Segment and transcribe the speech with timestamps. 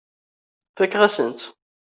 [0.77, 1.47] Fakeɣ-asen-tt.